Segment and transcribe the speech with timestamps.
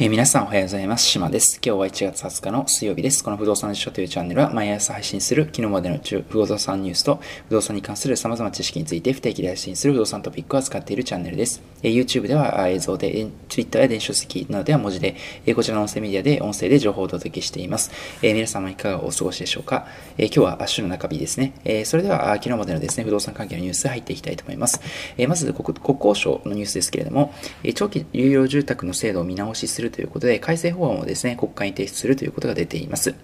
[0.00, 1.06] えー皆さんおはようございます。
[1.06, 1.60] 島です。
[1.60, 3.24] 今日は1月20日の水曜日です。
[3.24, 5.98] この不動産辞書というチャンネルは毎朝配信する昨日までの
[6.28, 11.60] 不動産ニュースと不動産に関する様々な知識について不定期で配信する不動産トピックを扱っているチャンネルです。
[11.82, 17.90] えー YouTube では映像で、Twitter や電子書籍などでは文字で、えーこちらの音声メディアで音声で情報をお届けしています。
[18.22, 21.54] え皆様いかがお過ごしでしょうか、え今日は週の中日ですね。
[21.64, 24.80] えそれでは昨日までのですね、不動産関係のニュース入っていきたいと思います。
[25.16, 27.34] えまず国交省のニュースですけれども、
[27.64, 33.14] え長期有料住宅の制度を見直しするということで、改正法案をですね、国会に提出するということが出ています。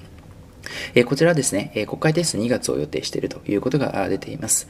[0.94, 4.68] えこちらはですね、え国会提出2月を予定しているということが出ています。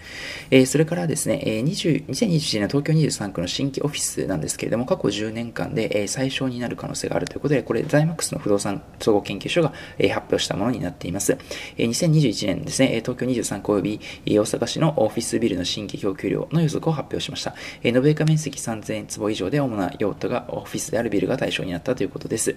[0.50, 11.36] えそれからですね、え20 2021年の東京23区の新規オフィスなんですけれども、過去10年間で、え最小になる可能性があるということで、これ、ザイマックスの不動産総合研究所が、え発表したものになっています。
[11.76, 14.00] え2021年ですね、東京23区及び
[14.38, 17.54] 大阪市のオフィスビルの新規供給量の予測を発表しました。
[17.82, 22.56] え延べ床面積3000坪以上で主な用途がオフィスであるビルが対象になったということです。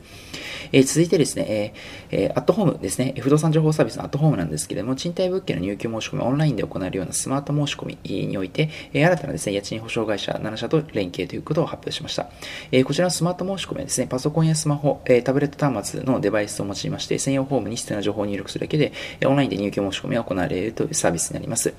[0.72, 1.74] え続いてですね、
[2.12, 12.30] ええアットホームですね、不動産情報サービスのアットホームなんですけれども、賃貸物件の入居申し込みオンラインで行えるようなスマート申し込みにおいて、え新たなですね、家賃保証会社7社と連携ということを発表しました。
[12.72, 18.94] えこちらのスマート申し込みはですね、パソコンやスマホ、えタブレット端末のデバイスを用いまして、専用フォームに必要な情報を入力するだけで、
[19.26, 21.74] オンラインで入居申し込みが行われるというサービスになります。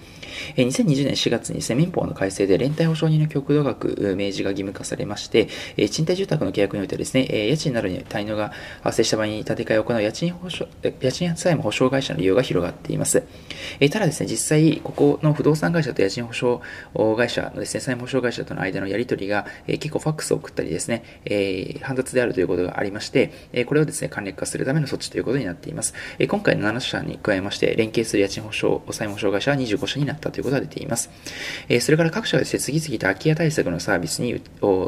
[0.54, 3.88] え2020年4月にですね、民法の改正で連帯保証人の極度額
[4.18, 10.68] 明示が義務化されまして、え賃貸住宅の契約においてはですね、え家賃などに滞納が発生した場合に建て替えを行う家賃保証、
[11.00, 13.22] 家賃債務保証会社の利用が広がっています。
[13.80, 16.60] えただですね、実際、ここの不動産会社と家賃保証
[17.16, 25.94] 会社のですね、債務保証会社との間のやり取りが、え結構ファックスを送ったりですね、えー煩雑であるということがありまして、えこれをですね、簡略化するための措置ということになっています。
[26.18, 31.10] え今回の7社に加えまして、連携する家賃保証、債務保証会社は25社になったということが出ています。
[31.68, 34.40] えそれから各社はですね、次々と空き家対策のサービスに、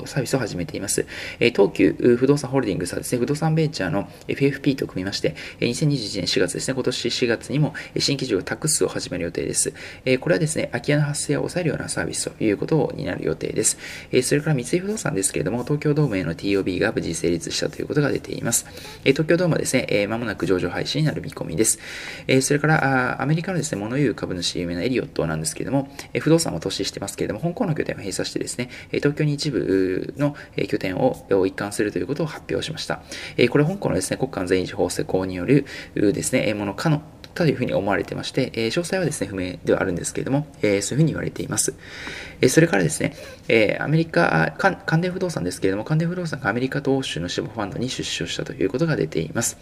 [0.07, 1.07] サービスを始めています。
[1.39, 9.73] え東急不動産ホールディングスはですね、不動産ベンチャーの FFP と組みまして、2021年4月ですね、今年4月にも新規事業タックスを始める予定です。
[10.21, 13.79] これはですね、空き家の発生を抑えるようなサービスということになる予定です。
[14.23, 18.67] それから三井不動産ですけれども、東京ドームへの TOB が無事成立したということが出ています。
[19.05, 21.79] 東京ドームはですね、えー間もなく上場廃止になる見込みです。
[22.43, 30.37] それから、アメリカのですね、物言う株主有名なエリオットなんですけれども、不動産を投資してますけれども、香港の拠点を閉鎖してですね、東京に一部の
[30.69, 33.03] 拠点を一貫するということを発表しました。
[33.51, 35.65] これ香港のですね、国家安全維持法施行による
[35.95, 37.03] ですね、えーものかの
[37.33, 41.75] というふうに思われてまして、えー詳細はですね、不明ではあるんですけれども、えーそういうふうに言われています。
[42.41, 43.15] えーそれからですね、
[43.49, 49.59] えーアメリカ、関関電不動産ですけれども、関電不動産がアメリカと欧州のシボファンドに出資をしたということが出ています。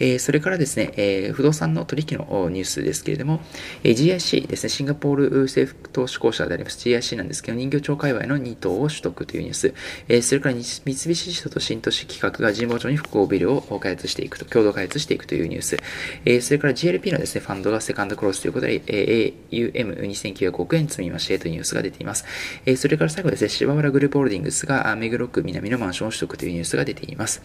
[0.00, 3.40] えーそれからですね、えー不動産の取引のニュースですけれども、
[3.84, 9.74] えー GIC ですね、シンガポール政府投資公社であります GIC なんですけど、人形町界隈の2棟を取得というニュース、
[10.08, 10.62] えーそれから三
[10.94, 15.76] 菱地所と新都市企画が神保町に複合ビルを開発していくと、共同開発していくというニュース、
[16.24, 22.24] えーそれから GLP のですね、ファンドがセカンドクロスということで、えー AUM2900 億円積み増しへというニュースが出ています。
[22.66, 27.42] えーそれから最後ですね、芝原グループホールディングスが目黒区南のマンションを取得というニュースが出ています。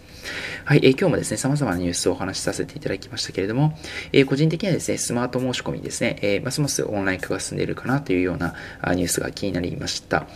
[0.64, 3.78] はい、えー今日もですね、様々なニュースをお話しさせていただきましたけれども、
[4.12, 8.54] えー個人的にはですね、スマート申し込みですね、えーますますオンライン化が進んでいるかなというような
[8.94, 10.26] ニュースが気になりました。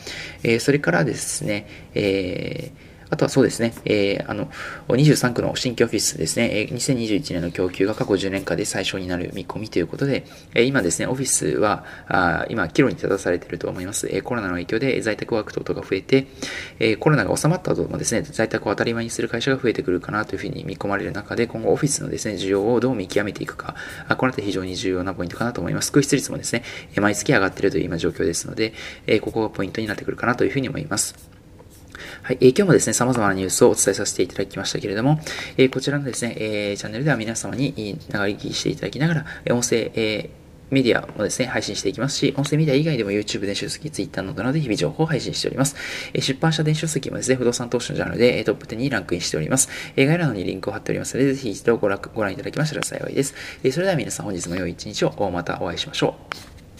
[0.42, 4.50] えーそれからですね、えーあとはそうですね、えーあの、
[4.88, 14.08] 23区の新規オフィスですね、えー2021年の供給が過去10年間で最小になる見込みということで、えー今ですね、オフィスは、あ今、岐路に立たされていると思います。
[14.10, 16.26] えーコロナの影響で在宅ワーク等々が増えて、
[16.78, 23.74] えーコロナが収まった後もですね、在宅を当たり前にする会社が増えてくるかなというふうに見込まれる中で、今後オフィスのですね、需要をどう見極めていくか、
[24.06, 25.92] あこのあたり非常に重要なポイントかなと思います。
[25.92, 26.62] 空室率もですね、
[26.96, 28.74] 毎月上がっているという今状況ですので、
[29.06, 31.37] えーここがポイントになってくるかなというふうに思います。
[32.28, 35.18] はい、えー今日もですね、様々なニュースをお伝えさせていただきましたけれども、
[35.56, 40.28] えーこちらのですね、えーチャンネルでは皆様に長聞きしていただきながら、音声、え
[40.68, 45.74] メディアもですね、配信していきますし、音声メディア以外でも YouTube 電子書籍、Twitter などなどで日々情報を配信しております。
[46.12, 49.70] え出版社電子書籍もですね、不動産投資のジャンルでトップ10にランクインしております。
[49.96, 53.32] え概要欄にリンクを貼っておりますので、ぜひ一度ご覧いただきましたら幸いです。
[53.64, 56.47] えそれでは皆さん本日も良い一日をまたお会いしましょう。